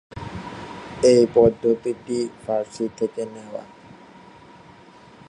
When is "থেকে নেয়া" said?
2.99-3.63